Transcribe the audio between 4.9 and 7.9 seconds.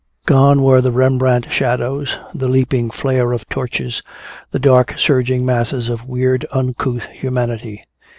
surging masses of weird uncouth humanity.